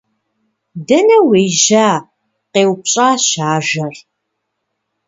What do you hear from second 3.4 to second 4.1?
ажэр.